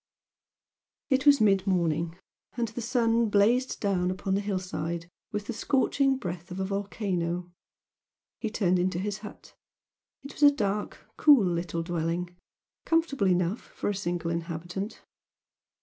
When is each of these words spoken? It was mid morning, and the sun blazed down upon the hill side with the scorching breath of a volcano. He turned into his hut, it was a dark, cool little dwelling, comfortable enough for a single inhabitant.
It 1.11 1.27
was 1.27 1.39
mid 1.39 1.67
morning, 1.67 2.17
and 2.57 2.69
the 2.69 2.81
sun 2.81 3.29
blazed 3.29 3.79
down 3.79 4.09
upon 4.09 4.33
the 4.33 4.41
hill 4.41 4.57
side 4.57 5.07
with 5.31 5.45
the 5.45 5.53
scorching 5.53 6.17
breath 6.17 6.49
of 6.49 6.59
a 6.59 6.65
volcano. 6.65 7.51
He 8.39 8.49
turned 8.49 8.79
into 8.79 8.97
his 8.97 9.19
hut, 9.19 9.53
it 10.23 10.33
was 10.33 10.41
a 10.41 10.49
dark, 10.49 11.05
cool 11.17 11.45
little 11.45 11.83
dwelling, 11.83 12.35
comfortable 12.83 13.27
enough 13.27 13.61
for 13.61 13.91
a 13.91 13.95
single 13.95 14.31
inhabitant. 14.31 15.03